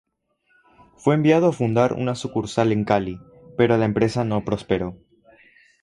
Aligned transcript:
Fue 0.97 1.13
enviado 1.13 1.45
a 1.49 1.53
fundar 1.53 1.93
una 1.93 2.15
sucursal 2.15 2.71
en 2.71 2.85
Cali 2.85 3.19
pero 3.55 3.77
la 3.77 3.85
empresa 3.85 4.23
no 4.23 4.43
prosperó. 4.43 4.97